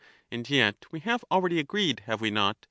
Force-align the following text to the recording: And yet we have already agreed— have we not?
And 0.31 0.49
yet 0.49 0.85
we 0.91 1.01
have 1.01 1.23
already 1.29 1.59
agreed— 1.59 1.99
have 2.07 2.21
we 2.21 2.31
not? 2.31 2.57